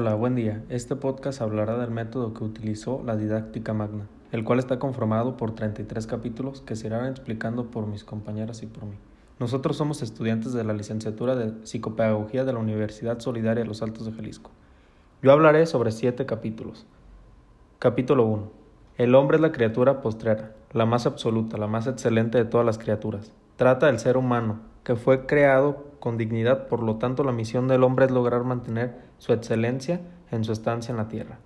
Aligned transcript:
Hola, 0.00 0.14
buen 0.14 0.36
día. 0.36 0.62
Este 0.68 0.94
podcast 0.94 1.42
hablará 1.42 1.76
del 1.76 1.90
método 1.90 2.32
que 2.32 2.44
utilizó 2.44 3.02
la 3.04 3.16
didáctica 3.16 3.74
magna, 3.74 4.06
el 4.30 4.44
cual 4.44 4.60
está 4.60 4.78
conformado 4.78 5.36
por 5.36 5.56
33 5.56 6.06
capítulos 6.06 6.60
que 6.60 6.76
se 6.76 6.86
irán 6.86 7.06
explicando 7.06 7.72
por 7.72 7.88
mis 7.88 8.04
compañeras 8.04 8.62
y 8.62 8.66
por 8.66 8.84
mí. 8.84 8.94
Nosotros 9.40 9.76
somos 9.76 10.00
estudiantes 10.00 10.52
de 10.52 10.62
la 10.62 10.72
licenciatura 10.72 11.34
de 11.34 11.52
Psicopedagogía 11.66 12.44
de 12.44 12.52
la 12.52 12.60
Universidad 12.60 13.18
Solidaria 13.18 13.64
de 13.64 13.68
los 13.68 13.82
Altos 13.82 14.06
de 14.06 14.12
Jalisco. 14.12 14.52
Yo 15.20 15.32
hablaré 15.32 15.66
sobre 15.66 15.90
siete 15.90 16.26
capítulos. 16.26 16.86
Capítulo 17.80 18.24
1. 18.24 18.52
El 18.98 19.16
hombre 19.16 19.38
es 19.38 19.40
la 19.40 19.50
criatura 19.50 20.00
postrera, 20.00 20.52
la 20.74 20.86
más 20.86 21.06
absoluta, 21.06 21.58
la 21.58 21.66
más 21.66 21.88
excelente 21.88 22.38
de 22.38 22.44
todas 22.44 22.64
las 22.64 22.78
criaturas. 22.78 23.32
Trata 23.56 23.86
del 23.86 23.98
ser 23.98 24.16
humano, 24.16 24.60
que 24.84 24.94
fue 24.94 25.26
creado 25.26 25.87
con 26.00 26.16
dignidad, 26.16 26.68
por 26.68 26.82
lo 26.82 26.96
tanto 26.96 27.24
la 27.24 27.32
misión 27.32 27.68
del 27.68 27.84
hombre 27.84 28.06
es 28.06 28.10
lograr 28.10 28.44
mantener 28.44 28.96
su 29.18 29.32
excelencia 29.32 30.00
en 30.30 30.44
su 30.44 30.52
estancia 30.52 30.92
en 30.92 30.98
la 30.98 31.08
tierra. 31.08 31.38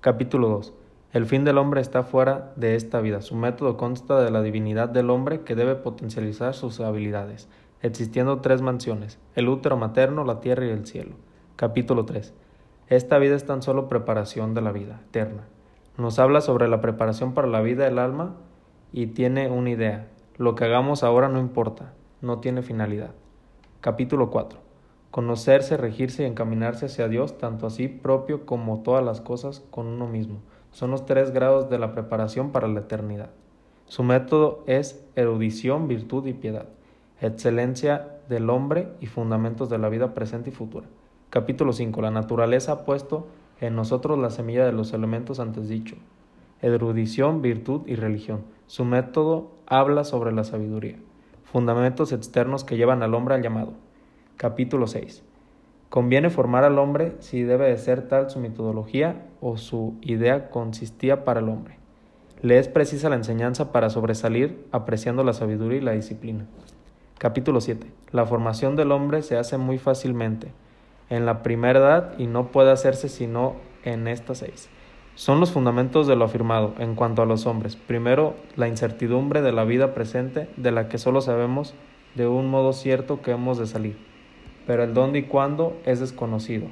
Capítulo 0.00 0.48
2. 0.48 0.72
El 1.12 1.26
fin 1.26 1.44
del 1.44 1.58
hombre 1.58 1.80
está 1.80 2.04
fuera 2.04 2.52
de 2.56 2.76
esta 2.76 3.00
vida. 3.00 3.20
Su 3.20 3.34
método 3.34 3.76
consta 3.76 4.20
de 4.22 4.30
la 4.30 4.42
divinidad 4.42 4.88
del 4.88 5.10
hombre 5.10 5.40
que 5.40 5.56
debe 5.56 5.74
potencializar 5.74 6.54
sus 6.54 6.78
habilidades, 6.80 7.48
existiendo 7.82 8.40
tres 8.40 8.62
mansiones, 8.62 9.18
el 9.34 9.48
útero 9.48 9.76
materno, 9.76 10.24
la 10.24 10.40
tierra 10.40 10.66
y 10.66 10.70
el 10.70 10.86
cielo. 10.86 11.16
Capítulo 11.56 12.04
3. 12.04 12.32
Esta 12.88 13.18
vida 13.18 13.34
es 13.34 13.44
tan 13.44 13.60
solo 13.62 13.88
preparación 13.88 14.54
de 14.54 14.60
la 14.62 14.72
vida 14.72 15.00
eterna. 15.08 15.42
Nos 15.98 16.18
habla 16.18 16.40
sobre 16.40 16.68
la 16.68 16.80
preparación 16.80 17.34
para 17.34 17.48
la 17.48 17.60
vida 17.60 17.84
del 17.84 17.98
alma 17.98 18.36
y 18.92 19.08
tiene 19.08 19.50
una 19.50 19.70
idea. 19.70 20.08
Lo 20.38 20.54
que 20.54 20.64
hagamos 20.64 21.02
ahora 21.02 21.28
no 21.28 21.40
importa, 21.40 21.92
no 22.20 22.38
tiene 22.38 22.62
finalidad. 22.62 23.10
Capítulo 23.80 24.28
4. 24.28 24.58
Conocerse, 25.10 25.78
regirse 25.78 26.22
y 26.22 26.26
encaminarse 26.26 26.84
hacia 26.84 27.08
Dios, 27.08 27.38
tanto 27.38 27.66
así 27.66 27.88
propio 27.88 28.44
como 28.44 28.82
todas 28.82 29.02
las 29.02 29.22
cosas 29.22 29.64
con 29.70 29.86
uno 29.86 30.06
mismo. 30.06 30.40
Son 30.70 30.90
los 30.90 31.06
tres 31.06 31.30
grados 31.30 31.70
de 31.70 31.78
la 31.78 31.94
preparación 31.94 32.50
para 32.52 32.68
la 32.68 32.80
eternidad. 32.80 33.30
Su 33.86 34.02
método 34.02 34.62
es 34.66 35.02
erudición, 35.16 35.88
virtud 35.88 36.26
y 36.26 36.34
piedad, 36.34 36.66
excelencia 37.22 38.18
del 38.28 38.50
hombre 38.50 38.88
y 39.00 39.06
fundamentos 39.06 39.70
de 39.70 39.78
la 39.78 39.88
vida 39.88 40.12
presente 40.12 40.50
y 40.50 40.52
futura. 40.52 40.86
Capítulo 41.30 41.72
5. 41.72 42.02
La 42.02 42.10
naturaleza 42.10 42.72
ha 42.72 42.84
puesto 42.84 43.28
en 43.62 43.76
nosotros 43.76 44.18
la 44.18 44.28
semilla 44.28 44.66
de 44.66 44.72
los 44.72 44.92
elementos 44.92 45.40
antes 45.40 45.70
dicho. 45.70 45.96
Erudición, 46.60 47.40
virtud 47.40 47.80
y 47.86 47.94
religión. 47.94 48.42
Su 48.66 48.84
método 48.84 49.52
habla 49.64 50.04
sobre 50.04 50.32
la 50.32 50.44
sabiduría 50.44 50.98
fundamentos 51.50 52.12
externos 52.12 52.62
que 52.62 52.76
llevan 52.76 53.02
al 53.02 53.14
hombre 53.14 53.34
al 53.34 53.42
llamado. 53.42 53.72
Capítulo 54.36 54.86
6. 54.86 55.24
Conviene 55.88 56.30
formar 56.30 56.62
al 56.62 56.78
hombre 56.78 57.16
si 57.18 57.42
debe 57.42 57.68
de 57.68 57.76
ser 57.76 58.06
tal 58.06 58.30
su 58.30 58.38
metodología 58.38 59.26
o 59.40 59.56
su 59.56 59.96
idea 60.00 60.50
consistía 60.50 61.24
para 61.24 61.40
el 61.40 61.48
hombre. 61.48 61.78
Le 62.40 62.58
es 62.58 62.68
precisa 62.68 63.08
la 63.08 63.16
enseñanza 63.16 63.72
para 63.72 63.90
sobresalir 63.90 64.64
apreciando 64.70 65.24
la 65.24 65.32
sabiduría 65.32 65.78
y 65.78 65.82
la 65.82 65.92
disciplina. 65.92 66.46
Capítulo 67.18 67.60
7. 67.60 67.90
La 68.12 68.24
formación 68.26 68.76
del 68.76 68.92
hombre 68.92 69.22
se 69.22 69.36
hace 69.36 69.58
muy 69.58 69.78
fácilmente 69.78 70.52
en 71.10 71.26
la 71.26 71.42
primera 71.42 71.80
edad 71.80 72.18
y 72.18 72.28
no 72.28 72.52
puede 72.52 72.70
hacerse 72.70 73.08
sino 73.08 73.56
en 73.82 74.06
estas 74.06 74.38
seis. 74.38 74.70
Son 75.14 75.40
los 75.40 75.50
fundamentos 75.52 76.06
de 76.06 76.16
lo 76.16 76.24
afirmado 76.24 76.74
en 76.78 76.94
cuanto 76.94 77.22
a 77.22 77.26
los 77.26 77.46
hombres. 77.46 77.76
Primero, 77.76 78.34
la 78.56 78.68
incertidumbre 78.68 79.42
de 79.42 79.52
la 79.52 79.64
vida 79.64 79.94
presente, 79.94 80.48
de 80.56 80.72
la 80.72 80.88
que 80.88 80.98
solo 80.98 81.20
sabemos 81.20 81.74
de 82.14 82.26
un 82.26 82.48
modo 82.48 82.72
cierto 82.72 83.22
que 83.22 83.32
hemos 83.32 83.58
de 83.58 83.66
salir, 83.66 83.96
pero 84.66 84.82
el 84.82 84.94
dónde 84.94 85.20
y 85.20 85.22
cuándo 85.24 85.76
es 85.84 86.00
desconocido. 86.00 86.68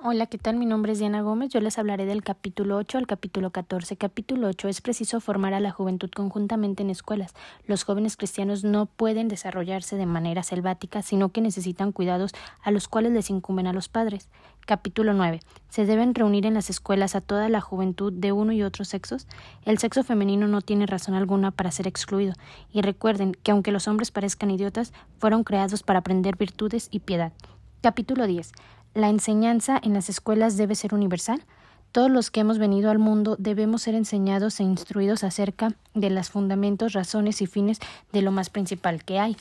Hola, 0.00 0.26
¿qué 0.26 0.38
tal? 0.38 0.56
Mi 0.56 0.64
nombre 0.64 0.92
es 0.92 1.00
Diana 1.00 1.22
Gómez. 1.22 1.50
Yo 1.50 1.60
les 1.60 1.76
hablaré 1.76 2.06
del 2.06 2.22
capítulo 2.22 2.76
8 2.76 2.98
al 2.98 3.08
capítulo 3.08 3.50
14. 3.50 3.96
Capítulo 3.96 4.46
8 4.46 4.68
es 4.68 4.80
preciso 4.80 5.20
formar 5.20 5.54
a 5.54 5.60
la 5.60 5.72
juventud 5.72 6.08
conjuntamente 6.14 6.84
en 6.84 6.90
escuelas. 6.90 7.34
Los 7.66 7.82
jóvenes 7.82 8.16
cristianos 8.16 8.62
no 8.62 8.86
pueden 8.86 9.26
desarrollarse 9.26 9.96
de 9.96 10.06
manera 10.06 10.44
selvática, 10.44 11.02
sino 11.02 11.30
que 11.30 11.40
necesitan 11.40 11.90
cuidados 11.90 12.32
a 12.62 12.70
los 12.70 12.86
cuales 12.86 13.10
les 13.10 13.28
incumben 13.28 13.66
a 13.66 13.72
los 13.72 13.88
padres. 13.88 14.28
Capítulo 14.68 15.14
9. 15.14 15.40
Se 15.70 15.86
deben 15.86 16.14
reunir 16.14 16.44
en 16.44 16.52
las 16.52 16.68
escuelas 16.68 17.14
a 17.14 17.22
toda 17.22 17.48
la 17.48 17.62
juventud 17.62 18.12
de 18.12 18.32
uno 18.32 18.52
y 18.52 18.62
otros 18.62 18.88
sexos. 18.88 19.26
El 19.64 19.78
sexo 19.78 20.04
femenino 20.04 20.46
no 20.46 20.60
tiene 20.60 20.84
razón 20.84 21.14
alguna 21.14 21.52
para 21.52 21.70
ser 21.70 21.86
excluido. 21.86 22.34
Y 22.70 22.82
recuerden 22.82 23.32
que 23.32 23.50
aunque 23.50 23.72
los 23.72 23.88
hombres 23.88 24.10
parezcan 24.10 24.50
idiotas, 24.50 24.92
fueron 25.16 25.42
creados 25.42 25.82
para 25.82 26.00
aprender 26.00 26.36
virtudes 26.36 26.88
y 26.90 27.00
piedad. 27.00 27.32
Capítulo 27.80 28.26
10. 28.26 28.52
La 28.92 29.08
enseñanza 29.08 29.80
en 29.82 29.94
las 29.94 30.10
escuelas 30.10 30.58
debe 30.58 30.74
ser 30.74 30.92
universal. 30.92 31.42
Todos 31.90 32.10
los 32.10 32.30
que 32.30 32.40
hemos 32.40 32.58
venido 32.58 32.90
al 32.90 32.98
mundo 32.98 33.36
debemos 33.38 33.80
ser 33.80 33.94
enseñados 33.94 34.60
e 34.60 34.64
instruidos 34.64 35.24
acerca 35.24 35.72
de 35.94 36.10
los 36.10 36.28
fundamentos, 36.28 36.92
razones 36.92 37.40
y 37.40 37.46
fines 37.46 37.78
de 38.12 38.20
lo 38.20 38.32
más 38.32 38.50
principal 38.50 39.02
que 39.02 39.18
hay. 39.18 39.34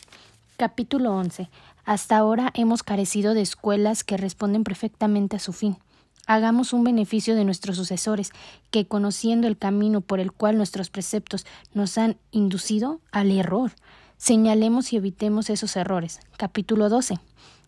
Capítulo 0.57 1.15
11. 1.15 1.51
Hasta 1.85 2.17
ahora 2.17 2.49
hemos 2.55 2.81
carecido 2.81 3.35
de 3.35 3.41
escuelas 3.41 4.03
que 4.03 4.17
responden 4.17 4.63
perfectamente 4.63 5.35
a 5.35 5.39
su 5.39 5.53
fin. 5.53 5.77
Hagamos 6.25 6.73
un 6.73 6.83
beneficio 6.83 7.35
de 7.35 7.45
nuestros 7.45 7.77
sucesores, 7.77 8.31
que 8.71 8.87
conociendo 8.87 9.47
el 9.47 9.55
camino 9.55 10.01
por 10.01 10.19
el 10.19 10.31
cual 10.31 10.57
nuestros 10.57 10.89
preceptos 10.89 11.45
nos 11.75 11.99
han 11.99 12.17
inducido 12.31 13.01
al 13.11 13.29
error, 13.29 13.73
señalemos 14.17 14.93
y 14.93 14.97
evitemos 14.97 15.51
esos 15.51 15.75
errores. 15.75 16.21
Capítulo 16.37 16.89
12. 16.89 17.19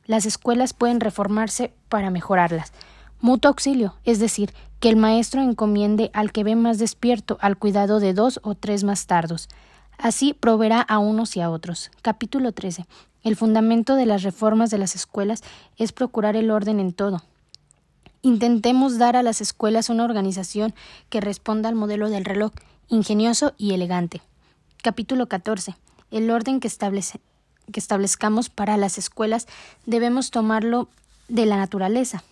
Las 0.08 0.26
escuelas 0.26 0.74
pueden 0.74 1.00
reformarse 1.00 1.72
para 1.90 2.10
mejorarlas. 2.10 2.74
Mutuo 3.22 3.50
auxilio, 3.50 3.98
es 4.04 4.18
decir, 4.18 4.52
que 4.80 4.90
el 4.90 4.96
maestro 4.96 5.44
encomiende 5.44 6.10
al 6.16 6.32
que 6.32 6.44
ve 6.44 6.56
más 6.56 6.80
despierto 6.80 7.38
al 7.40 7.56
cuidado 7.56 8.00
de 8.00 8.16
dos 8.16 8.40
o 8.42 8.56
tres 8.56 8.84
más 8.84 9.06
tardos. 9.06 9.48
Así 10.00 10.34
proveerá 10.34 10.80
a 10.80 10.98
unos 10.98 11.36
y 11.36 11.42
a 11.42 11.50
otros. 11.50 11.92
Capítulo 12.02 12.54
13. 12.54 12.86
El 13.22 13.36
fundamento 13.36 13.96
de 13.96 14.06
las 14.06 14.24
reformas 14.24 14.70
de 14.70 14.78
las 14.78 14.96
escuelas 14.96 15.44
es 15.76 15.92
procurar 15.92 16.38
el 16.38 16.52
orden 16.52 16.80
en 16.80 16.94
todo. 16.94 17.22
Intentemos 18.22 18.98
dar 18.98 19.18
a 19.18 19.24
las 19.24 19.42
escuelas 19.42 19.90
una 19.90 20.06
organización 20.06 20.74
que 21.10 21.20
responda 21.20 21.68
al 21.68 21.76
modelo 21.76 22.10
del 22.10 22.24
reloj, 22.24 22.54
ingenioso 22.88 23.54
y 23.58 23.74
elegante. 23.74 24.22
Capítulo 24.82 25.28
14. 25.28 25.76
El 26.12 26.32
orden 26.32 26.62
que 26.62 26.70
que 26.70 27.80
establezcamos 27.80 28.50
para 28.50 28.78
las 28.78 28.98
escuelas 28.98 29.48
debemos 29.86 30.32
tomarlo 30.32 30.88
de 31.28 31.46
la 31.46 31.58
naturaleza, 31.58 32.24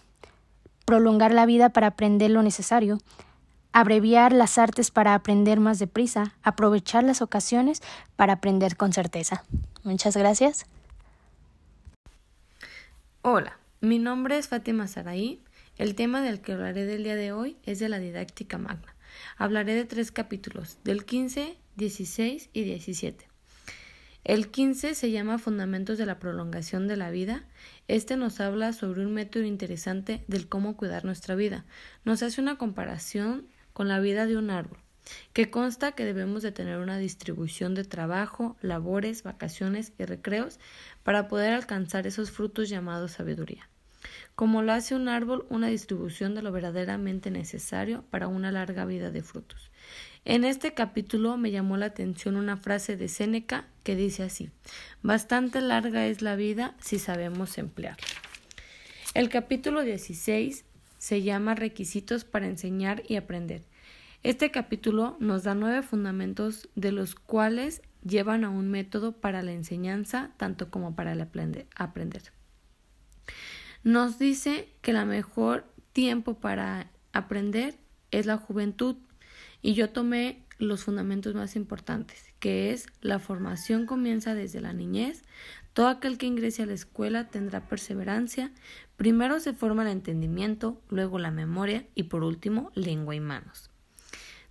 prolongar 0.85 1.33
la 1.33 1.45
vida 1.45 1.67
para 1.67 1.87
aprender 1.87 2.31
lo 2.31 2.43
necesario, 2.43 2.99
abreviar 3.79 4.33
las 4.33 4.57
artes 4.57 4.89
para 4.89 5.13
aprender 5.13 5.59
más 5.59 5.77
deprisa, 5.77 6.33
aprovechar 6.41 7.03
las 7.03 7.21
ocasiones 7.21 7.83
para 8.15 8.33
aprender 8.33 8.75
con 8.75 8.91
certeza. 8.91 9.43
Muchas 9.83 10.17
gracias. 10.17 10.65
Hola, 13.21 13.59
mi 13.79 13.99
nombre 13.99 14.39
es 14.39 14.47
Fátima 14.47 14.87
Saraí. 14.87 15.43
El 15.77 15.93
tema 15.93 16.23
del 16.23 16.41
que 16.41 16.53
hablaré 16.53 16.85
del 16.85 17.03
día 17.03 17.15
de 17.15 17.31
hoy 17.31 17.57
es 17.67 17.77
de 17.77 17.87
la 17.87 17.99
didáctica 17.99 18.57
magna. 18.57 18.95
Hablaré 19.37 19.75
de 19.75 19.85
tres 19.85 20.11
capítulos, 20.11 20.79
del 20.83 21.05
15, 21.05 21.55
16 21.75 22.49
y 22.53 22.63
17. 22.63 23.27
El 24.23 24.49
15 24.49 24.95
se 24.95 25.11
llama 25.11 25.37
Fundamentos 25.37 25.99
de 25.99 26.07
la 26.07 26.17
prolongación 26.17 26.87
de 26.87 26.97
la 26.97 27.11
vida. 27.11 27.45
Este 27.87 28.17
nos 28.17 28.39
habla 28.39 28.73
sobre 28.73 29.05
un 29.05 29.13
método 29.13 29.43
interesante 29.43 30.23
del 30.27 30.49
cómo 30.49 30.75
cuidar 30.75 31.05
nuestra 31.05 31.35
vida. 31.35 31.63
Nos 32.05 32.23
hace 32.23 32.41
una 32.41 32.57
comparación 32.57 33.45
con 33.77 33.87
la 33.87 33.99
vida 33.99 34.25
de 34.25 34.37
un 34.37 34.49
árbol, 34.49 34.79
que 35.33 35.51
consta 35.51 35.91
que 35.91 36.03
debemos 36.03 36.41
de 36.41 36.51
tener 36.51 36.79
una 36.79 36.97
distribución 36.97 37.75
de 37.75 37.83
trabajo, 37.83 38.57
labores, 38.59 39.21
vacaciones 39.21 39.93
y 39.99 40.05
recreos 40.05 40.59
para 41.03 41.27
poder 41.27 41.53
alcanzar 41.53 42.07
esos 42.07 42.31
frutos 42.31 42.69
llamados 42.69 43.11
sabiduría. 43.11 43.69
Como 44.33 44.63
lo 44.63 44.73
hace 44.73 44.95
un 44.95 45.07
árbol, 45.07 45.45
una 45.49 45.67
distribución 45.67 46.33
de 46.33 46.41
lo 46.41 46.51
verdaderamente 46.51 47.29
necesario 47.29 48.03
para 48.09 48.27
una 48.27 48.51
larga 48.51 48.83
vida 48.85 49.11
de 49.11 49.21
frutos. 49.21 49.69
En 50.25 50.43
este 50.43 50.73
capítulo 50.73 51.37
me 51.37 51.51
llamó 51.51 51.77
la 51.77 51.85
atención 51.85 52.35
una 52.35 52.57
frase 52.57 52.97
de 52.97 53.07
Séneca 53.07 53.67
que 53.83 53.95
dice 53.95 54.23
así 54.23 54.49
Bastante 55.03 55.61
larga 55.61 56.07
es 56.07 56.23
la 56.23 56.35
vida 56.35 56.75
si 56.81 56.97
sabemos 56.97 57.59
emplearla. 57.59 58.07
El 59.13 59.29
capítulo 59.29 59.83
16 59.83 60.65
se 60.97 61.21
llama 61.21 61.55
Requisitos 61.55 62.25
para 62.25 62.47
enseñar 62.47 63.03
y 63.07 63.15
aprender. 63.17 63.61
Este 64.23 64.51
capítulo 64.51 65.15
nos 65.19 65.43
da 65.43 65.53
nueve 65.53 65.83
fundamentos 65.83 66.67
de 66.75 66.91
los 66.91 67.15
cuales 67.15 67.81
llevan 68.03 68.43
a 68.43 68.49
un 68.49 68.69
método 68.69 69.13
para 69.13 69.43
la 69.43 69.51
enseñanza 69.51 70.31
tanto 70.37 70.69
como 70.71 70.95
para 70.95 71.13
el 71.13 71.21
aprender. 71.21 72.33
Nos 73.83 74.19
dice 74.19 74.69
que 74.81 74.91
el 74.91 75.05
mejor 75.05 75.65
tiempo 75.93 76.39
para 76.39 76.91
aprender 77.13 77.75
es 78.11 78.25
la 78.25 78.37
juventud 78.37 78.97
y 79.61 79.75
yo 79.75 79.91
tomé 79.91 80.43
los 80.57 80.83
fundamentos 80.83 81.35
más 81.35 81.55
importantes, 81.55 82.33
que 82.39 82.71
es 82.71 82.87
la 83.01 83.19
formación 83.19 83.85
comienza 83.85 84.33
desde 84.33 84.61
la 84.61 84.73
niñez, 84.73 85.23
todo 85.73 85.87
aquel 85.87 86.17
que 86.17 86.25
ingrese 86.25 86.63
a 86.63 86.65
la 86.65 86.73
escuela 86.73 87.29
tendrá 87.29 87.67
perseverancia, 87.67 88.51
primero 88.95 89.39
se 89.39 89.53
forma 89.53 89.83
el 89.83 89.89
entendimiento, 89.89 90.81
luego 90.89 91.19
la 91.19 91.29
memoria 91.29 91.85
y 91.93 92.03
por 92.03 92.23
último 92.23 92.71
lengua 92.73 93.15
y 93.15 93.19
manos. 93.19 93.69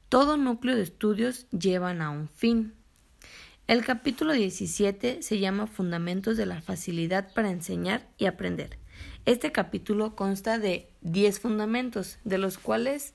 Todo 0.08 0.36
núcleo 0.36 0.76
de 0.76 0.82
estudios 0.82 1.48
llevan 1.50 2.00
a 2.00 2.10
un 2.10 2.28
fin. 2.28 2.74
El 3.66 3.84
capítulo 3.84 4.34
17 4.34 5.20
se 5.20 5.38
llama 5.40 5.66
Fundamentos 5.66 6.36
de 6.36 6.46
la 6.46 6.60
facilidad 6.60 7.34
para 7.34 7.50
enseñar 7.50 8.06
y 8.16 8.26
aprender. 8.26 8.78
Este 9.24 9.50
capítulo 9.50 10.14
consta 10.14 10.60
de 10.60 10.88
10 11.00 11.40
fundamentos, 11.40 12.18
de 12.22 12.38
los 12.38 12.56
cuales 12.56 13.14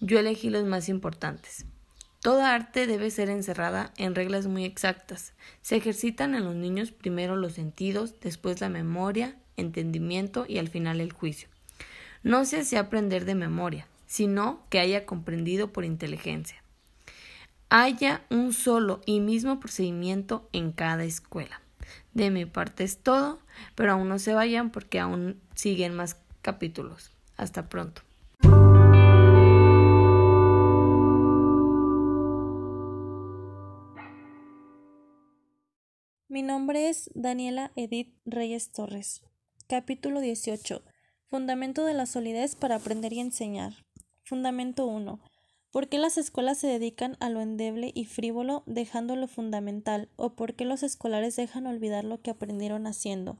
yo 0.00 0.18
elegí 0.18 0.48
los 0.48 0.64
más 0.64 0.88
importantes. 0.88 1.66
Toda 2.22 2.54
arte 2.54 2.86
debe 2.86 3.10
ser 3.10 3.28
encerrada 3.28 3.92
en 3.98 4.14
reglas 4.14 4.46
muy 4.46 4.64
exactas. 4.64 5.34
Se 5.60 5.76
ejercitan 5.76 6.34
en 6.34 6.46
los 6.46 6.54
niños 6.54 6.90
primero 6.90 7.36
los 7.36 7.52
sentidos, 7.52 8.18
después 8.18 8.62
la 8.62 8.70
memoria, 8.70 9.36
entendimiento 9.58 10.46
y 10.48 10.56
al 10.56 10.68
final 10.68 11.02
el 11.02 11.12
juicio. 11.12 11.50
No 12.22 12.46
se 12.46 12.60
hace 12.60 12.78
aprender 12.78 13.26
de 13.26 13.34
memoria, 13.34 13.86
sino 14.10 14.66
que 14.70 14.80
haya 14.80 15.06
comprendido 15.06 15.72
por 15.72 15.84
inteligencia. 15.84 16.64
Haya 17.68 18.26
un 18.28 18.52
solo 18.52 19.02
y 19.06 19.20
mismo 19.20 19.60
procedimiento 19.60 20.48
en 20.52 20.72
cada 20.72 21.04
escuela. 21.04 21.62
De 22.12 22.28
mi 22.30 22.44
parte 22.44 22.82
es 22.82 22.98
todo, 22.98 23.38
pero 23.76 23.92
aún 23.92 24.08
no 24.08 24.18
se 24.18 24.34
vayan 24.34 24.72
porque 24.72 24.98
aún 24.98 25.40
siguen 25.54 25.94
más 25.94 26.16
capítulos. 26.42 27.12
Hasta 27.36 27.68
pronto. 27.68 28.02
Mi 36.26 36.42
nombre 36.42 36.88
es 36.88 37.12
Daniela 37.14 37.70
Edith 37.76 38.12
Reyes 38.24 38.72
Torres. 38.72 39.22
Capítulo 39.68 40.20
18. 40.20 40.82
Fundamento 41.28 41.84
de 41.84 41.94
la 41.94 42.06
solidez 42.06 42.56
para 42.56 42.74
aprender 42.74 43.12
y 43.12 43.20
enseñar. 43.20 43.74
Fundamento 44.30 44.86
1. 44.86 45.18
¿Por 45.72 45.88
qué 45.88 45.98
las 45.98 46.16
escuelas 46.16 46.56
se 46.56 46.68
dedican 46.68 47.16
a 47.18 47.30
lo 47.30 47.40
endeble 47.40 47.90
y 47.96 48.04
frívolo 48.04 48.62
dejando 48.64 49.16
lo 49.16 49.26
fundamental? 49.26 50.08
¿O 50.14 50.36
por 50.36 50.54
qué 50.54 50.64
los 50.64 50.84
escolares 50.84 51.34
dejan 51.34 51.66
olvidar 51.66 52.04
lo 52.04 52.22
que 52.22 52.30
aprendieron 52.30 52.86
haciendo? 52.86 53.38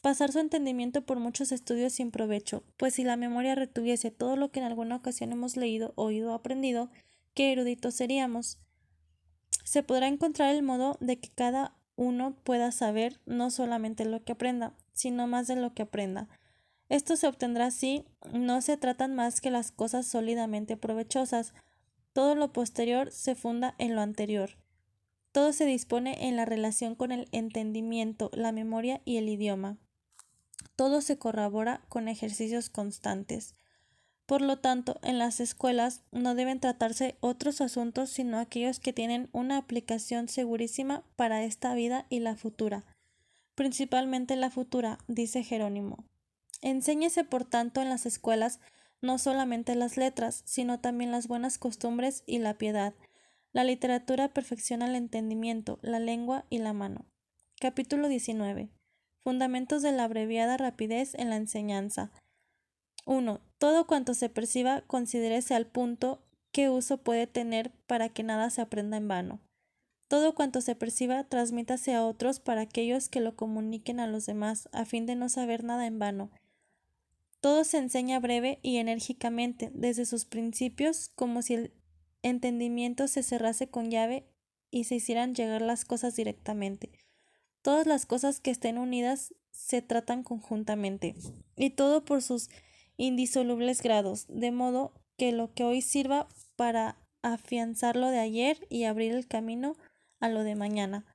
Pasar 0.00 0.32
su 0.32 0.40
entendimiento 0.40 1.02
por 1.02 1.20
muchos 1.20 1.52
estudios 1.52 1.92
sin 1.92 2.10
provecho, 2.10 2.64
pues 2.78 2.94
si 2.94 3.04
la 3.04 3.14
memoria 3.14 3.54
retuviese 3.54 4.10
todo 4.10 4.34
lo 4.34 4.50
que 4.50 4.58
en 4.58 4.66
alguna 4.66 4.96
ocasión 4.96 5.30
hemos 5.30 5.56
leído, 5.56 5.92
oído 5.94 6.32
o 6.32 6.34
aprendido, 6.34 6.90
qué 7.32 7.52
eruditos 7.52 7.94
seríamos. 7.94 8.58
Se 9.62 9.84
podrá 9.84 10.08
encontrar 10.08 10.52
el 10.52 10.64
modo 10.64 10.98
de 10.98 11.20
que 11.20 11.28
cada 11.28 11.76
uno 11.94 12.34
pueda 12.42 12.72
saber 12.72 13.20
no 13.24 13.52
solamente 13.52 14.04
lo 14.04 14.24
que 14.24 14.32
aprenda, 14.32 14.74
sino 14.94 15.28
más 15.28 15.46
de 15.46 15.54
lo 15.54 15.74
que 15.74 15.82
aprenda. 15.82 16.28
Esto 16.88 17.16
se 17.16 17.26
obtendrá 17.26 17.70
si 17.70 18.04
no 18.32 18.60
se 18.60 18.76
tratan 18.76 19.14
más 19.14 19.40
que 19.40 19.50
las 19.50 19.72
cosas 19.72 20.06
sólidamente 20.06 20.76
provechosas. 20.76 21.54
Todo 22.12 22.34
lo 22.34 22.52
posterior 22.52 23.10
se 23.10 23.34
funda 23.34 23.74
en 23.78 23.94
lo 23.94 24.02
anterior. 24.02 24.58
Todo 25.32 25.52
se 25.54 25.64
dispone 25.64 26.28
en 26.28 26.36
la 26.36 26.44
relación 26.44 26.94
con 26.94 27.10
el 27.10 27.28
entendimiento, 27.32 28.30
la 28.34 28.52
memoria 28.52 29.00
y 29.06 29.16
el 29.16 29.28
idioma. 29.30 29.78
Todo 30.76 31.00
se 31.00 31.16
corrobora 31.18 31.82
con 31.88 32.08
ejercicios 32.08 32.68
constantes. 32.68 33.54
Por 34.26 34.40
lo 34.40 34.58
tanto, 34.58 34.98
en 35.02 35.18
las 35.18 35.40
escuelas 35.40 36.02
no 36.12 36.34
deben 36.34 36.60
tratarse 36.60 37.16
otros 37.20 37.60
asuntos 37.60 38.10
sino 38.10 38.38
aquellos 38.38 38.78
que 38.80 38.92
tienen 38.92 39.28
una 39.32 39.56
aplicación 39.56 40.28
segurísima 40.28 41.02
para 41.16 41.44
esta 41.44 41.74
vida 41.74 42.06
y 42.08 42.20
la 42.20 42.36
futura, 42.36 42.84
principalmente 43.54 44.36
la 44.36 44.50
futura, 44.50 44.98
dice 45.08 45.42
Jerónimo. 45.42 46.04
Enséñese, 46.62 47.24
por 47.24 47.44
tanto, 47.44 47.82
en 47.82 47.90
las 47.90 48.06
escuelas 48.06 48.60
no 49.02 49.18
solamente 49.18 49.74
las 49.74 49.96
letras, 49.96 50.42
sino 50.46 50.80
también 50.80 51.10
las 51.10 51.26
buenas 51.26 51.58
costumbres 51.58 52.22
y 52.24 52.38
la 52.38 52.54
piedad. 52.54 52.94
La 53.52 53.64
literatura 53.64 54.28
perfecciona 54.28 54.86
el 54.86 54.94
entendimiento, 54.94 55.78
la 55.82 55.98
lengua 55.98 56.46
y 56.48 56.58
la 56.58 56.72
mano. 56.72 57.04
Capítulo 57.60 58.08
19. 58.08 58.70
Fundamentos 59.22 59.82
de 59.82 59.92
la 59.92 60.04
abreviada 60.04 60.56
rapidez 60.56 61.14
en 61.14 61.30
la 61.30 61.36
enseñanza. 61.36 62.12
1. 63.04 63.40
Todo 63.58 63.86
cuanto 63.86 64.14
se 64.14 64.28
perciba 64.28 64.82
considérese 64.82 65.54
al 65.54 65.66
punto 65.66 66.22
qué 66.52 66.70
uso 66.70 66.98
puede 66.98 67.26
tener 67.26 67.72
para 67.86 68.08
que 68.08 68.22
nada 68.22 68.50
se 68.50 68.60
aprenda 68.60 68.96
en 68.96 69.08
vano. 69.08 69.40
Todo 70.06 70.34
cuanto 70.34 70.60
se 70.60 70.76
perciba 70.76 71.24
transmítase 71.24 71.94
a 71.94 72.04
otros 72.04 72.38
para 72.38 72.60
aquellos 72.60 73.08
que 73.08 73.20
lo 73.20 73.34
comuniquen 73.34 73.98
a 73.98 74.06
los 74.06 74.26
demás, 74.26 74.68
a 74.72 74.84
fin 74.84 75.06
de 75.06 75.16
no 75.16 75.28
saber 75.28 75.64
nada 75.64 75.86
en 75.86 75.98
vano. 75.98 76.30
Todo 77.42 77.64
se 77.64 77.78
enseña 77.78 78.20
breve 78.20 78.60
y 78.62 78.76
enérgicamente, 78.76 79.72
desde 79.74 80.06
sus 80.06 80.26
principios, 80.26 81.10
como 81.16 81.42
si 81.42 81.54
el 81.54 81.74
entendimiento 82.22 83.08
se 83.08 83.24
cerrase 83.24 83.68
con 83.68 83.90
llave 83.90 84.28
y 84.70 84.84
se 84.84 84.94
hicieran 84.94 85.34
llegar 85.34 85.60
las 85.60 85.84
cosas 85.84 86.14
directamente. 86.14 86.92
Todas 87.60 87.84
las 87.84 88.06
cosas 88.06 88.38
que 88.38 88.52
estén 88.52 88.78
unidas 88.78 89.34
se 89.50 89.82
tratan 89.82 90.22
conjuntamente, 90.22 91.16
y 91.56 91.70
todo 91.70 92.04
por 92.04 92.22
sus 92.22 92.48
indisolubles 92.96 93.82
grados, 93.82 94.26
de 94.28 94.52
modo 94.52 94.94
que 95.18 95.32
lo 95.32 95.52
que 95.52 95.64
hoy 95.64 95.82
sirva 95.82 96.28
para 96.54 96.96
afianzar 97.22 97.96
lo 97.96 98.06
de 98.10 98.20
ayer 98.20 98.68
y 98.70 98.84
abrir 98.84 99.10
el 99.14 99.26
camino 99.26 99.74
a 100.20 100.28
lo 100.28 100.44
de 100.44 100.54
mañana. 100.54 101.11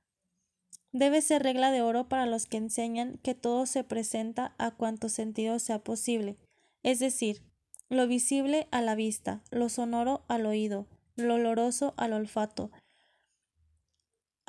Debe 0.92 1.20
ser 1.20 1.42
regla 1.42 1.70
de 1.70 1.82
oro 1.82 2.08
para 2.08 2.26
los 2.26 2.46
que 2.46 2.56
enseñan 2.56 3.18
que 3.22 3.34
todo 3.34 3.66
se 3.66 3.84
presenta 3.84 4.54
a 4.58 4.70
cuanto 4.70 5.08
sentido 5.08 5.58
sea 5.58 5.80
posible, 5.80 6.36
es 6.82 6.98
decir, 6.98 7.42
lo 7.88 8.06
visible 8.06 8.68
a 8.70 8.82
la 8.82 8.94
vista, 8.94 9.42
lo 9.50 9.68
sonoro 9.68 10.24
al 10.28 10.46
oído, 10.46 10.86
lo 11.16 11.34
oloroso 11.34 11.94
al 11.96 12.12
olfato, 12.12 12.70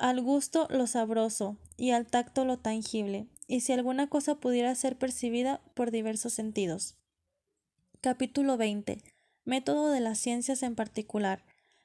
al 0.00 0.22
gusto 0.22 0.66
lo 0.70 0.86
sabroso 0.86 1.58
y 1.76 1.90
al 1.90 2.06
tacto 2.06 2.46
lo 2.46 2.58
tangible, 2.58 3.26
y 3.46 3.60
si 3.60 3.74
alguna 3.74 4.08
cosa 4.08 4.36
pudiera 4.36 4.74
ser 4.74 4.96
percibida 4.96 5.60
por 5.74 5.90
diversos 5.90 6.32
sentidos. 6.32 6.96
Capítulo 8.00 8.56
20. 8.56 9.02
Método 9.44 9.90
de 9.90 10.00
las 10.00 10.18
ciencias 10.18 10.62
en 10.62 10.74
particular. 10.74 11.44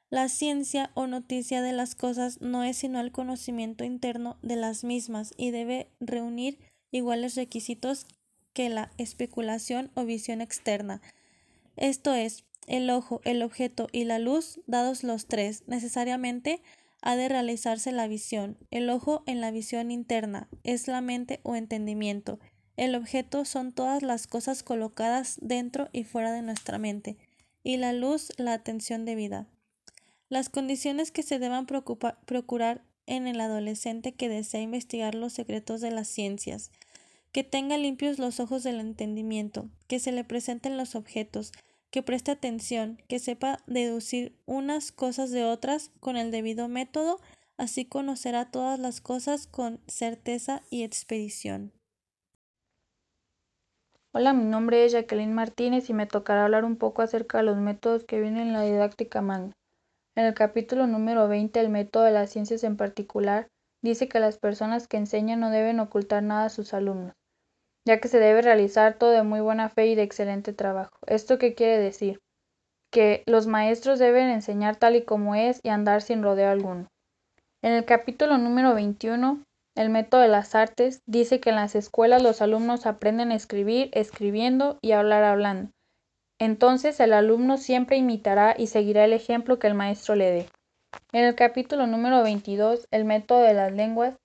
La 0.09 0.29
ciencia 0.29 0.91
o 0.93 1.07
noticia 1.07 1.61
de 1.61 1.73
las 1.73 1.95
cosas 1.95 2.39
no 2.39 2.63
es 2.63 2.77
sino 2.77 2.99
el 2.99 3.11
conocimiento 3.11 3.83
interno 3.83 4.37
de 4.43 4.55
las 4.55 4.83
mismas 4.83 5.33
y 5.35 5.51
debe 5.51 5.89
reunir 5.99 6.59
iguales 6.91 7.35
requisitos 7.35 8.05
que 8.53 8.69
la 8.69 8.91
especulación 8.97 9.91
o 9.95 10.05
visión 10.05 10.41
externa. 10.41 11.01
Esto 11.75 12.13
es, 12.13 12.45
el 12.67 12.89
ojo, 12.89 13.19
el 13.25 13.41
objeto 13.41 13.87
y 13.91 14.05
la 14.05 14.19
luz, 14.19 14.61
dados 14.67 15.03
los 15.03 15.27
tres, 15.27 15.63
necesariamente 15.67 16.61
ha 17.01 17.15
de 17.15 17.27
realizarse 17.27 17.91
la 17.91 18.07
visión. 18.07 18.57
El 18.71 18.89
ojo 18.89 19.23
en 19.25 19.41
la 19.41 19.51
visión 19.51 19.91
interna 19.91 20.47
es 20.63 20.87
la 20.87 21.01
mente 21.01 21.39
o 21.43 21.55
entendimiento. 21.55 22.39
El 22.77 22.95
objeto 22.95 23.45
son 23.45 23.73
todas 23.73 24.01
las 24.01 24.27
cosas 24.27 24.63
colocadas 24.63 25.37
dentro 25.41 25.89
y 25.91 26.03
fuera 26.03 26.31
de 26.31 26.41
nuestra 26.41 26.77
mente, 26.77 27.17
y 27.63 27.77
la 27.77 27.93
luz 27.93 28.33
la 28.37 28.53
atención 28.53 29.05
debida. 29.05 29.47
Las 30.27 30.49
condiciones 30.49 31.11
que 31.11 31.21
se 31.21 31.37
deban 31.37 31.67
procurar 31.67 32.81
en 33.05 33.27
el 33.27 33.39
adolescente 33.39 34.13
que 34.13 34.27
desea 34.27 34.61
investigar 34.61 35.13
los 35.13 35.33
secretos 35.33 35.81
de 35.81 35.91
las 35.91 36.07
ciencias, 36.07 36.71
que 37.31 37.43
tenga 37.43 37.77
limpios 37.77 38.17
los 38.17 38.39
ojos 38.39 38.63
del 38.63 38.79
entendimiento, 38.79 39.69
que 39.87 39.99
se 39.99 40.11
le 40.11 40.23
presenten 40.23 40.77
los 40.77 40.95
objetos, 40.95 41.51
que 41.91 42.01
preste 42.01 42.31
atención, 42.31 42.97
que 43.07 43.19
sepa 43.19 43.59
deducir 43.67 44.35
unas 44.45 44.91
cosas 44.91 45.31
de 45.31 45.45
otras 45.45 45.91
con 45.99 46.17
el 46.17 46.31
debido 46.31 46.67
método, 46.67 47.19
así 47.57 47.85
conocerá 47.85 48.49
todas 48.49 48.79
las 48.79 49.01
cosas 49.01 49.45
con 49.45 49.79
certeza 49.87 50.63
y 50.71 50.83
expedición. 50.83 51.71
Hola, 54.11 54.33
mi 54.33 54.45
nombre 54.45 54.85
es 54.85 54.93
Jacqueline 54.93 55.33
Martínez 55.33 55.89
y 55.89 55.93
me 55.93 56.07
tocará 56.07 56.45
hablar 56.45 56.65
un 56.65 56.77
poco 56.77 57.01
acerca 57.01 57.37
de 57.37 57.43
los 57.43 57.57
métodos 57.57 58.05
que 58.05 58.19
vienen 58.19 58.47
en 58.47 58.53
la 58.53 58.63
didáctica 58.63 59.21
magna. 59.21 59.53
En 60.17 60.25
el 60.25 60.33
capítulo 60.33 60.87
número 60.87 61.27
20, 61.27 61.59
el 61.59 61.69
método 61.69 62.03
de 62.03 62.11
las 62.11 62.29
ciencias 62.29 62.63
en 62.63 62.77
particular, 62.77 63.49
dice 63.81 64.07
que 64.07 64.21
las 64.21 64.37
personas 64.37 64.87
que 64.87 64.95
enseñan 64.95 65.41
no 65.41 65.49
deben 65.49 65.81
ocultar 65.81 66.23
nada 66.23 66.45
a 66.45 66.49
sus 66.49 66.73
alumnos, 66.73 67.13
ya 67.85 67.99
que 67.99 68.07
se 68.07 68.19
debe 68.19 68.41
realizar 68.41 68.97
todo 68.97 69.11
de 69.11 69.23
muy 69.23 69.41
buena 69.41 69.67
fe 69.67 69.87
y 69.87 69.95
de 69.95 70.03
excelente 70.03 70.53
trabajo. 70.53 70.97
¿Esto 71.05 71.37
qué 71.37 71.53
quiere 71.53 71.77
decir? 71.77 72.21
Que 72.91 73.23
los 73.25 73.45
maestros 73.45 73.99
deben 73.99 74.29
enseñar 74.29 74.77
tal 74.77 74.95
y 74.95 75.03
como 75.03 75.35
es 75.35 75.59
y 75.63 75.69
andar 75.69 76.01
sin 76.01 76.23
rodeo 76.23 76.49
alguno. 76.49 76.87
En 77.61 77.73
el 77.73 77.83
capítulo 77.83 78.37
número 78.37 78.73
21, 78.73 79.43
el 79.75 79.89
método 79.89 80.21
de 80.21 80.29
las 80.29 80.55
artes 80.55 81.01
dice 81.05 81.41
que 81.41 81.49
en 81.49 81.57
las 81.57 81.75
escuelas 81.75 82.23
los 82.23 82.41
alumnos 82.41 82.85
aprenden 82.85 83.31
a 83.31 83.35
escribir 83.35 83.89
escribiendo 83.91 84.77
y 84.81 84.93
hablar 84.93 85.25
hablando, 85.25 85.71
Entonces 86.39 86.99
el 86.99 87.13
alumno 87.13 87.57
siempre 87.57 87.97
imitará 87.97 88.55
y 88.57 88.67
seguirá 88.67 89.05
el 89.05 89.13
ejemplo 89.13 89.57
que 89.57 89.67
el 89.67 89.73
maestro 89.73 90.15
le 90.15 90.31
dé. 90.31 90.49
En 91.13 91.23
el 91.23 91.35
capítulo 91.35 91.87
número 91.87 92.23
22, 92.23 92.87
el 92.91 93.05
método 93.05 93.41
de 93.41 93.53
las 93.53 93.71
lenguas, 93.71 94.15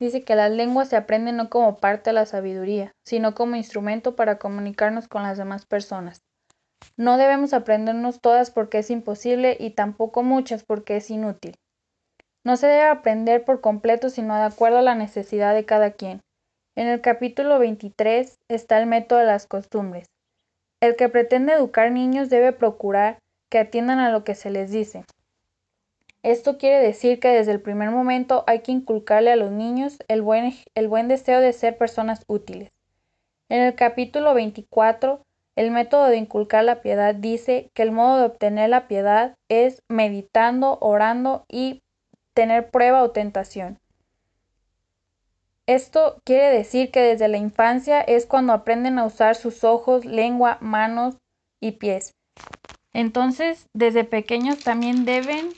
dice 0.00 0.22
que 0.22 0.34
las 0.34 0.50
lenguas 0.50 0.88
se 0.88 0.96
aprenden 0.96 1.36
no 1.36 1.48
como 1.48 1.76
parte 1.76 2.10
de 2.10 2.14
la 2.14 2.26
sabiduría, 2.26 2.92
sino 3.04 3.34
como 3.34 3.54
instrumento 3.54 4.16
para 4.16 4.38
comunicarnos 4.38 5.06
con 5.06 5.22
las 5.22 5.38
demás 5.38 5.64
personas. 5.64 6.22
No 6.96 7.16
debemos 7.16 7.52
aprendernos 7.52 8.20
todas 8.20 8.50
porque 8.50 8.78
es 8.78 8.90
imposible 8.90 9.56
y 9.58 9.70
tampoco 9.70 10.24
muchas 10.24 10.64
porque 10.64 10.96
es 10.96 11.10
inútil. 11.10 11.54
No 12.44 12.56
se 12.56 12.66
debe 12.66 12.88
aprender 12.88 13.44
por 13.44 13.60
completo 13.60 14.10
sino 14.10 14.34
de 14.34 14.42
acuerdo 14.42 14.78
a 14.78 14.82
la 14.82 14.96
necesidad 14.96 15.54
de 15.54 15.64
cada 15.64 15.92
quien. 15.92 16.22
En 16.74 16.88
el 16.88 17.00
capítulo 17.00 17.60
23 17.60 18.40
está 18.48 18.80
el 18.80 18.86
método 18.86 19.20
de 19.20 19.26
las 19.26 19.46
costumbres. 19.46 20.08
El 20.82 20.96
que 20.96 21.08
pretende 21.08 21.52
educar 21.52 21.92
niños 21.92 22.28
debe 22.28 22.50
procurar 22.50 23.20
que 23.48 23.60
atiendan 23.60 24.00
a 24.00 24.10
lo 24.10 24.24
que 24.24 24.34
se 24.34 24.50
les 24.50 24.72
dice. 24.72 25.04
Esto 26.24 26.58
quiere 26.58 26.84
decir 26.84 27.20
que 27.20 27.28
desde 27.28 27.52
el 27.52 27.60
primer 27.60 27.90
momento 27.90 28.42
hay 28.48 28.62
que 28.62 28.72
inculcarle 28.72 29.30
a 29.30 29.36
los 29.36 29.52
niños 29.52 29.98
el 30.08 30.22
buen, 30.22 30.52
el 30.74 30.88
buen 30.88 31.06
deseo 31.06 31.38
de 31.38 31.52
ser 31.52 31.78
personas 31.78 32.24
útiles. 32.26 32.72
En 33.48 33.60
el 33.62 33.76
capítulo 33.76 34.34
24, 34.34 35.22
el 35.54 35.70
método 35.70 36.08
de 36.08 36.16
inculcar 36.16 36.64
la 36.64 36.82
piedad 36.82 37.14
dice 37.14 37.70
que 37.74 37.84
el 37.84 37.92
modo 37.92 38.18
de 38.18 38.24
obtener 38.24 38.68
la 38.68 38.88
piedad 38.88 39.36
es 39.48 39.84
meditando, 39.88 40.78
orando 40.80 41.44
y 41.46 41.80
tener 42.34 42.70
prueba 42.70 43.04
o 43.04 43.12
tentación. 43.12 43.78
Esto 45.72 46.20
quiere 46.24 46.54
decir 46.54 46.90
que 46.90 47.00
desde 47.00 47.28
la 47.28 47.38
infancia 47.38 48.02
es 48.02 48.26
cuando 48.26 48.52
aprenden 48.52 48.98
a 48.98 49.06
usar 49.06 49.36
sus 49.36 49.64
ojos, 49.64 50.04
lengua, 50.04 50.58
manos 50.60 51.16
y 51.60 51.72
pies. 51.72 52.14
Entonces, 52.92 53.70
desde 53.72 54.04
pequeños 54.04 54.58
también 54.58 55.06
deben 55.06 55.48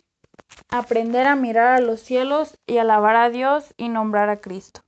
aprender 0.71 1.27
a 1.27 1.35
mirar 1.35 1.75
a 1.75 1.81
los 1.81 1.99
cielos 1.99 2.57
y 2.65 2.79
alabar 2.79 3.17
a 3.17 3.29
Dios 3.29 3.75
y 3.77 3.89
nombrar 3.89 4.29
a 4.31 4.41
Cristo. 4.41 4.83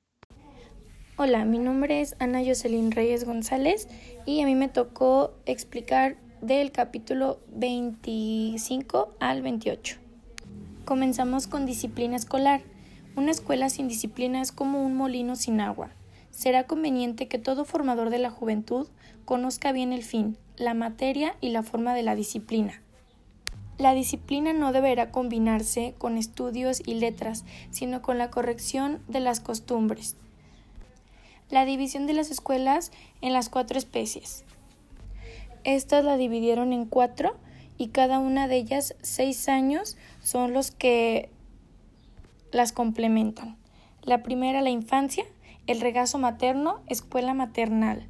Hola, 1.17 1.45
mi 1.45 1.59
nombre 1.59 2.03
es 2.03 2.15
Ana 2.21 2.45
Jocelyn 2.47 2.93
Reyes 2.93 3.25
González 3.25 3.89
y 4.27 4.43
a 4.43 4.47
mí 4.47 4.55
me 4.55 4.69
tocó 4.69 5.33
explicar 5.45 6.19
del 6.41 6.71
capítulo 6.71 7.41
25 7.49 9.17
al 9.19 9.43
28. 9.43 9.97
Comenzamos 10.85 11.49
con 11.49 11.67
disciplina 11.67 12.15
escolar. 12.15 12.61
Una 13.17 13.31
escuela 13.31 13.71
sin 13.71 13.89
disciplina 13.89 14.43
es 14.43 14.53
como 14.53 14.85
un 14.85 14.95
molino 14.95 15.37
sin 15.37 15.63
agua. 15.63 15.89
Será 16.31 16.65
conveniente 16.65 17.29
que 17.29 17.39
todo 17.39 17.65
formador 17.65 18.11
de 18.11 18.19
la 18.19 18.29
juventud 18.29 18.89
conozca 19.25 19.73
bien 19.73 19.95
el 19.95 20.03
fin, 20.03 20.37
la 20.59 20.75
materia 20.75 21.35
y 21.41 21.49
la 21.49 21.63
forma 21.63 21.95
de 21.95 22.03
la 22.03 22.15
disciplina. 22.15 22.83
La 23.79 23.95
disciplina 23.95 24.53
no 24.53 24.71
deberá 24.71 25.11
combinarse 25.11 25.95
con 25.97 26.19
estudios 26.19 26.83
y 26.85 26.95
letras, 26.95 27.47
sino 27.71 28.03
con 28.03 28.19
la 28.19 28.31
corrección 28.31 29.01
de 29.09 29.21
las 29.21 29.41
costumbres. 29.41 30.17
La 31.49 31.65
división 31.65 32.07
de 32.07 32.13
las 32.13 32.31
escuelas 32.31 32.93
en 33.23 33.33
las 33.33 33.49
cuatro 33.49 33.79
especies. 33.79 34.45
Estas 35.65 36.05
la 36.05 36.19
dividieron 36.19 36.75
en 36.75 36.85
cuatro 36.85 37.39
y 37.79 37.89
cada 37.89 38.19
una 38.19 38.47
de 38.47 38.57
ellas 38.57 38.95
seis 39.01 39.49
años 39.49 39.97
son 40.23 40.53
los 40.53 40.71
que 40.71 41.31
las 42.53 42.73
complementan. 42.73 43.57
La 44.03 44.23
primera, 44.23 44.63
la 44.63 44.71
infancia, 44.71 45.25
el 45.67 45.81
regazo 45.81 46.19
materno, 46.19 46.81
escuela 46.87 47.35
maternal. 47.35 48.07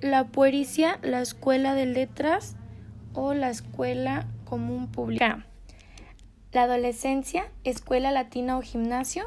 La 0.00 0.28
puericia, 0.28 0.98
la 1.02 1.20
escuela 1.20 1.74
de 1.74 1.86
letras 1.86 2.56
o 3.14 3.34
la 3.34 3.50
escuela 3.50 4.26
común 4.44 4.88
pública. 4.88 5.44
La 6.52 6.62
adolescencia, 6.62 7.50
escuela 7.64 8.10
latina 8.10 8.56
o 8.58 8.62
gimnasio. 8.62 9.24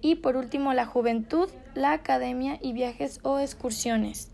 Y 0.00 0.16
por 0.16 0.36
último, 0.36 0.72
la 0.72 0.86
juventud, 0.86 1.48
la 1.74 1.92
academia 1.92 2.58
y 2.60 2.72
viajes 2.72 3.20
o 3.22 3.38
excursiones. 3.38 4.30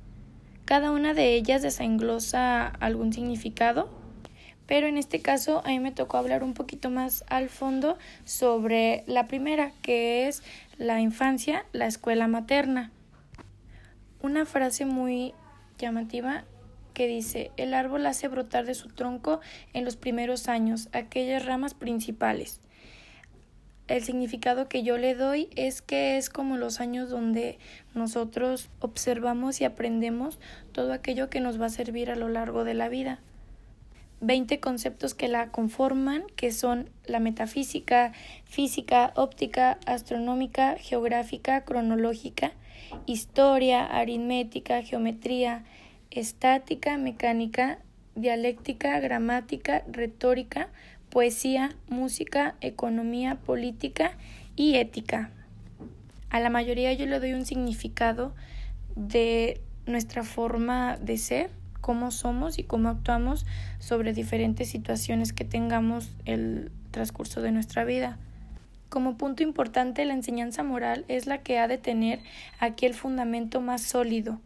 Cada 0.64 0.90
una 0.90 1.14
de 1.14 1.34
ellas 1.34 1.62
desenglosa 1.62 2.66
algún 2.66 3.12
significado 3.12 4.01
pero 4.72 4.86
en 4.86 4.96
este 4.96 5.20
caso 5.20 5.60
a 5.66 5.68
mí 5.68 5.80
me 5.80 5.92
tocó 5.92 6.16
hablar 6.16 6.42
un 6.42 6.54
poquito 6.54 6.88
más 6.88 7.24
al 7.28 7.50
fondo 7.50 7.98
sobre 8.24 9.04
la 9.06 9.26
primera, 9.26 9.72
que 9.82 10.26
es 10.28 10.42
la 10.78 11.02
infancia, 11.02 11.66
la 11.72 11.84
escuela 11.84 12.26
materna. 12.26 12.90
Una 14.22 14.46
frase 14.46 14.86
muy 14.86 15.34
llamativa 15.78 16.44
que 16.94 17.06
dice, 17.06 17.50
el 17.58 17.74
árbol 17.74 18.06
hace 18.06 18.28
brotar 18.28 18.64
de 18.64 18.72
su 18.72 18.88
tronco 18.88 19.42
en 19.74 19.84
los 19.84 19.96
primeros 19.96 20.48
años 20.48 20.88
aquellas 20.92 21.44
ramas 21.44 21.74
principales. 21.74 22.62
El 23.88 24.02
significado 24.02 24.70
que 24.70 24.82
yo 24.82 24.96
le 24.96 25.14
doy 25.14 25.50
es 25.54 25.82
que 25.82 26.16
es 26.16 26.30
como 26.30 26.56
los 26.56 26.80
años 26.80 27.10
donde 27.10 27.58
nosotros 27.92 28.70
observamos 28.80 29.60
y 29.60 29.64
aprendemos 29.64 30.38
todo 30.72 30.94
aquello 30.94 31.28
que 31.28 31.40
nos 31.40 31.60
va 31.60 31.66
a 31.66 31.68
servir 31.68 32.10
a 32.10 32.16
lo 32.16 32.30
largo 32.30 32.64
de 32.64 32.72
la 32.72 32.88
vida. 32.88 33.20
20 34.22 34.60
conceptos 34.60 35.14
que 35.14 35.26
la 35.26 35.48
conforman, 35.50 36.22
que 36.36 36.52
son 36.52 36.88
la 37.04 37.18
metafísica, 37.18 38.12
física, 38.44 39.12
óptica, 39.16 39.78
astronómica, 39.84 40.76
geográfica, 40.78 41.64
cronológica, 41.64 42.52
historia, 43.06 43.84
aritmética, 43.84 44.80
geometría, 44.82 45.64
estática, 46.12 46.96
mecánica, 46.98 47.80
dialéctica, 48.14 49.00
gramática, 49.00 49.82
retórica, 49.90 50.68
poesía, 51.10 51.74
música, 51.88 52.54
economía, 52.60 53.40
política 53.44 54.16
y 54.54 54.76
ética. 54.76 55.30
A 56.30 56.38
la 56.38 56.48
mayoría 56.48 56.92
yo 56.92 57.06
le 57.06 57.18
doy 57.18 57.32
un 57.34 57.44
significado 57.44 58.34
de 58.94 59.60
nuestra 59.84 60.22
forma 60.22 60.96
de 60.98 61.18
ser 61.18 61.61
cómo 61.82 62.10
somos 62.10 62.58
y 62.58 62.62
cómo 62.62 62.88
actuamos 62.88 63.44
sobre 63.78 64.14
diferentes 64.14 64.70
situaciones 64.70 65.34
que 65.34 65.44
tengamos 65.44 66.08
el 66.24 66.72
transcurso 66.90 67.42
de 67.42 67.52
nuestra 67.52 67.84
vida. 67.84 68.16
Como 68.88 69.18
punto 69.18 69.42
importante, 69.42 70.04
la 70.06 70.14
enseñanza 70.14 70.62
moral 70.62 71.04
es 71.08 71.26
la 71.26 71.38
que 71.38 71.58
ha 71.58 71.68
de 71.68 71.76
tener 71.76 72.20
aquí 72.58 72.86
el 72.86 72.94
fundamento 72.94 73.60
más 73.60 73.82
sólido. 73.82 74.40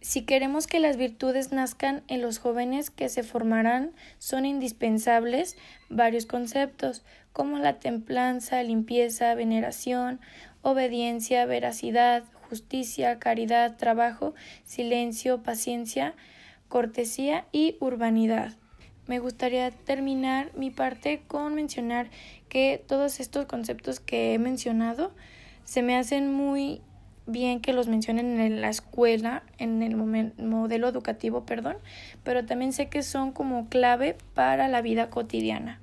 Si 0.00 0.22
queremos 0.22 0.66
que 0.66 0.80
las 0.80 0.96
virtudes 0.96 1.52
nazcan 1.52 2.02
en 2.08 2.20
los 2.20 2.38
jóvenes 2.38 2.90
que 2.90 3.08
se 3.08 3.22
formarán, 3.22 3.92
son 4.18 4.44
indispensables 4.44 5.56
varios 5.88 6.26
conceptos, 6.26 7.02
como 7.32 7.58
la 7.58 7.78
templanza, 7.78 8.62
limpieza, 8.62 9.34
veneración, 9.34 10.20
obediencia, 10.62 11.44
veracidad, 11.46 12.24
justicia, 12.48 13.18
caridad, 13.18 13.76
trabajo, 13.76 14.34
silencio, 14.64 15.42
paciencia, 15.42 16.14
cortesía 16.68 17.46
y 17.52 17.76
urbanidad. 17.80 18.56
Me 19.06 19.18
gustaría 19.20 19.70
terminar 19.70 20.50
mi 20.56 20.70
parte 20.70 21.22
con 21.28 21.54
mencionar 21.54 22.10
que 22.48 22.82
todos 22.86 23.20
estos 23.20 23.46
conceptos 23.46 24.00
que 24.00 24.34
he 24.34 24.38
mencionado 24.38 25.12
se 25.64 25.82
me 25.82 25.96
hacen 25.96 26.32
muy 26.32 26.80
bien 27.26 27.60
que 27.60 27.72
los 27.72 27.88
mencionen 27.88 28.40
en 28.40 28.60
la 28.60 28.68
escuela, 28.68 29.42
en 29.58 29.82
el 29.82 29.96
modelo 29.96 30.88
educativo, 30.88 31.44
perdón, 31.44 31.76
pero 32.24 32.46
también 32.46 32.72
sé 32.72 32.88
que 32.88 33.02
son 33.02 33.32
como 33.32 33.68
clave 33.68 34.16
para 34.34 34.68
la 34.68 34.80
vida 34.80 35.10
cotidiana. 35.10 35.80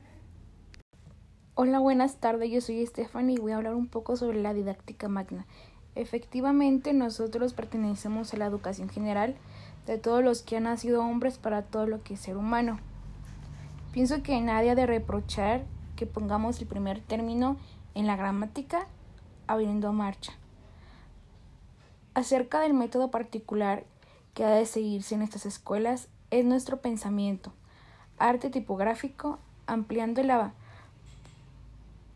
Hola, 1.56 1.80
buenas 1.80 2.18
tardes, 2.18 2.50
yo 2.50 2.62
soy 2.62 2.86
Stephanie 2.86 3.36
y 3.36 3.40
voy 3.40 3.52
a 3.52 3.58
hablar 3.58 3.75
un 3.75 3.88
poco 3.88 4.16
sobre 4.16 4.42
la 4.42 4.54
didáctica 4.54 5.08
magna. 5.08 5.46
Efectivamente, 5.96 6.94
nosotros 6.94 7.54
pertenecemos 7.54 8.34
a 8.34 8.38
la 8.38 8.48
educación 8.48 8.90
general, 8.90 9.36
de 9.86 9.98
todos 9.98 10.24
los 10.24 10.42
que 10.42 10.58
han 10.58 10.63
nacido 10.63 11.04
hombres 11.04 11.38
para 11.38 11.63
todo 11.63 11.88
lo 11.88 12.04
que 12.04 12.16
es 12.16 12.20
ser 12.20 12.38
humano. 12.38 12.80
Pienso 13.92 14.24
que 14.24 14.40
nadie 14.42 14.72
ha 14.72 14.75
de 14.75 14.86
reprochar 14.86 15.66
que 15.96 16.06
pongamos 16.06 16.60
el 16.60 16.68
primer 16.68 17.02
término 17.02 17.58
en 17.94 18.08
la 18.08 18.16
gramática 18.16 18.88
abriendo 19.48 19.94
marcha. 19.94 20.34
Acerca 22.13 22.60
del 22.60 22.74
método 22.74 23.12
particular 23.12 23.84
que 24.34 24.46
ha 24.46 24.50
de 24.50 24.66
seguirse 24.66 25.16
en 25.16 25.22
estas 25.22 25.46
escuelas 25.46 26.08
es 26.32 26.46
nuestro 26.46 26.78
pensamiento, 26.78 27.54
arte 28.18 28.50
tipográfico, 28.50 29.40
ampliando 29.68 30.24
la 30.24 30.54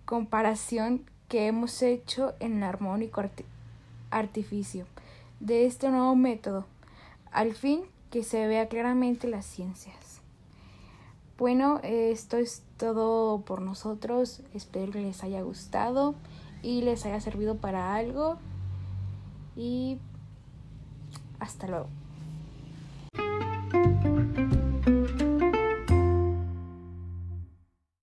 comparación 0.06 1.06
que 1.28 1.48
hemos 1.48 1.82
hecho 1.82 2.34
en 2.40 2.58
el 2.58 2.64
armónico 2.64 3.22
artificio 4.10 4.86
de 5.40 5.66
este 5.66 5.90
nuevo 5.90 6.16
método 6.16 6.66
al 7.32 7.54
fin 7.54 7.82
que 8.12 8.24
se 8.24 8.48
vea 8.48 8.68
claramente 8.68 9.28
las 9.28 9.46
ciencias. 9.46 10.22
Bueno, 11.38 11.80
esto 11.84 12.38
es 12.38 12.64
todo 12.78 13.42
por 13.42 13.62
nosotros. 13.62 14.42
Espero 14.54 14.92
que 14.92 15.02
les 15.02 15.24
haya 15.24 15.42
gustado 15.42 16.16
y 16.64 16.82
les 16.82 17.06
haya 17.06 17.22
servido 17.22 17.58
para 17.58 17.96
algo. 17.96 18.38
Y 19.56 20.00
hasta 21.40 21.68
luego. 21.68 21.88